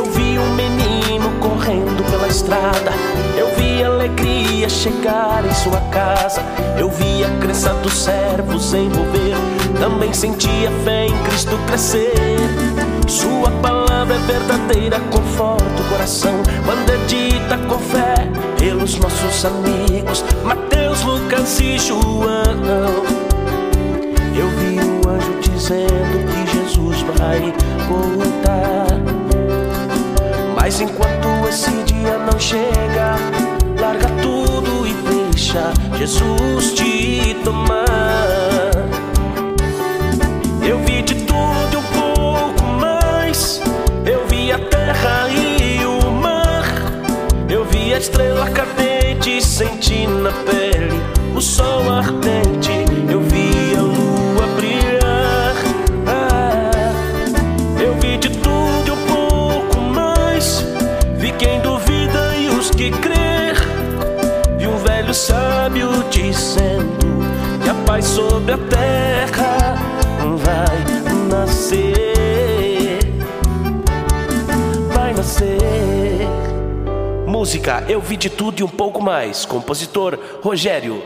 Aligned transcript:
Eu 0.00 0.06
vi 0.12 0.38
um 0.38 0.54
menino 0.54 1.30
correndo 1.40 2.02
pela 2.10 2.26
estrada. 2.26 2.90
Eu 3.36 3.54
vi 3.54 3.84
alegria 3.84 4.66
chegar 4.66 5.44
em 5.44 5.52
sua 5.52 5.78
casa. 5.90 6.40
Eu 6.78 6.88
vi 6.88 7.22
a 7.22 7.28
crença 7.38 7.74
dos 7.74 7.92
servos 7.92 8.72
envolver. 8.72 9.34
Também 9.78 10.10
senti 10.14 10.48
a 10.66 10.70
fé 10.84 11.04
em 11.04 11.22
Cristo 11.24 11.54
crescer. 11.66 12.38
Sua 13.06 13.50
palavra 13.60 14.14
é 14.14 14.18
verdadeira, 14.20 14.98
conforta 15.10 15.82
o 15.82 15.88
coração. 15.90 16.42
Quando 16.64 16.90
é 16.90 16.96
dita 17.06 17.58
com 17.68 17.78
fé 17.78 18.14
pelos 18.58 18.98
nossos 18.98 19.44
amigos, 19.44 20.24
Mateus, 20.42 21.02
Lucas 21.02 21.60
e 21.60 21.78
João. 21.78 22.69
Mas 30.70 30.80
enquanto 30.80 31.48
esse 31.48 31.82
dia 31.82 32.16
não 32.16 32.38
chega, 32.38 33.16
larga 33.80 34.06
tudo 34.22 34.86
e 34.86 34.94
deixa 35.32 35.72
Jesus 35.98 36.74
te 36.74 37.34
tomar. 37.42 38.70
Eu 40.64 40.78
vi 40.84 41.02
de 41.02 41.16
tudo 41.26 41.76
um 41.76 41.82
pouco 41.92 42.62
mais. 42.80 43.60
Eu 44.06 44.24
vi 44.28 44.52
a 44.52 44.60
terra 44.60 45.28
e 45.28 45.84
o 45.84 46.08
mar. 46.08 46.64
Eu 47.48 47.64
vi 47.64 47.92
a 47.92 47.98
estrela 47.98 48.48
cadente, 48.50 49.44
senti 49.44 50.06
na 50.06 50.30
pele 50.30 51.02
o 51.34 51.40
sol 51.40 51.90
ardente. 51.90 52.89
Velho 65.10 65.18
sábio 65.18 65.88
dizendo 66.08 67.18
que 67.60 67.68
a 67.68 67.74
paz 67.84 68.04
sobre 68.04 68.52
a 68.52 68.58
terra 68.58 69.74
vai 70.36 70.84
nascer. 71.28 73.00
Vai 74.94 75.12
nascer. 75.12 76.28
Música 77.26 77.84
Eu 77.88 78.00
Vi 78.00 78.16
de 78.16 78.30
Tudo 78.30 78.60
e 78.60 78.62
um 78.62 78.68
pouco 78.68 79.02
mais. 79.02 79.44
Compositor 79.44 80.16
Rogério. 80.42 81.02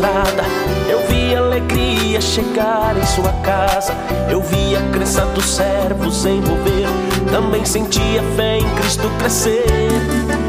Estrada. 0.00 0.44
Eu 0.88 1.06
vi 1.06 1.34
alegria 1.34 2.20
chegar 2.20 2.96
em 2.96 3.04
sua 3.04 3.32
casa. 3.42 3.92
Eu 4.30 4.40
vi 4.40 4.74
a 4.74 4.80
crença 4.92 5.26
dos 5.26 5.44
servos 5.44 6.24
envolver. 6.24 6.86
Também 7.30 7.64
senti 7.64 8.18
a 8.18 8.22
fé 8.36 8.58
em 8.58 8.74
Cristo 8.76 9.08
crescer. 9.18 9.90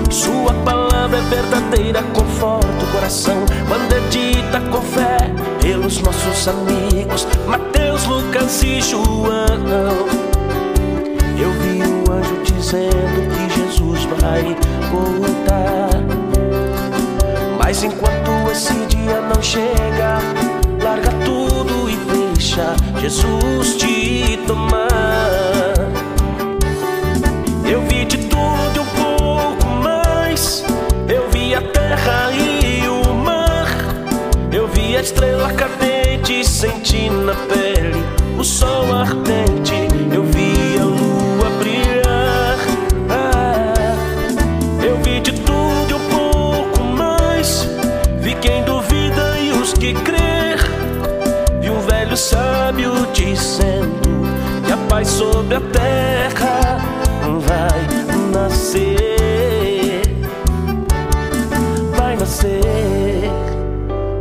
Sua 0.09 0.53
palavra 0.65 1.17
é 1.17 1.21
verdadeira, 1.21 2.01
conforta 2.13 2.67
o 2.67 2.91
coração. 2.93 3.45
Quando 3.67 3.93
é 3.93 3.99
dita 4.09 4.61
com 4.71 4.81
fé 4.81 5.17
pelos 5.61 6.01
nossos 6.01 6.47
amigos, 6.47 7.27
Mateus, 7.45 8.05
Lucas 8.05 8.63
e 8.63 8.81
João. 8.81 9.11
Eu 11.37 11.51
vi 11.61 11.81
o 11.81 12.11
anjo 12.11 12.41
dizendo 12.43 13.29
que 13.35 13.59
Jesus 13.59 14.05
vai 14.21 14.55
voltar. 14.91 15.89
Mas 17.57 17.83
enquanto 17.83 18.20
chega, 19.51 20.19
larga 20.81 21.11
tudo 21.25 21.89
e 21.89 21.95
deixa 22.33 22.73
Jesus 23.01 23.75
te 23.75 24.39
tomar. 24.47 25.73
Eu 27.69 27.81
vi 27.81 28.05
de 28.05 28.17
tudo 28.29 28.81
um 28.81 28.85
pouco 28.95 29.67
mais. 29.83 30.63
Eu 31.09 31.29
vi 31.31 31.53
a 31.53 31.61
terra 31.61 32.31
e 32.31 32.87
o 32.87 33.13
mar. 33.13 33.67
Eu 34.53 34.69
vi 34.69 34.95
a 34.95 35.01
estrela 35.01 35.51
cadente, 35.51 36.45
senti 36.45 37.09
na 37.09 37.35
pele 37.35 38.01
o 38.39 38.43
sol 38.45 38.93
ardente. 38.93 39.90
Velho 52.11 52.17
sábio 52.17 52.91
dizendo 53.13 54.01
que 54.65 54.71
a 54.73 54.77
paz 54.89 55.07
sobre 55.07 55.55
a 55.55 55.61
terra 55.61 56.77
vai 57.39 57.87
nascer. 58.33 60.01
Vai 61.95 62.17
nascer. 62.17 63.31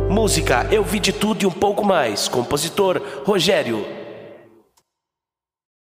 Música 0.09 0.67
Eu 0.71 0.85
Vi 0.85 1.01
de 1.01 1.11
Tudo 1.11 1.43
e 1.43 1.45
um 1.45 1.51
pouco 1.51 1.83
mais. 1.83 2.29
Compositor 2.29 3.01
Rogério. 3.25 4.00